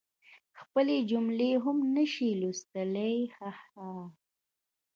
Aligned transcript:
خپلي 0.59 0.97
جملی 1.11 1.51
هم 1.63 1.77
نشي 1.95 2.29
لوستلی 2.41 3.15
هههه 3.37 3.91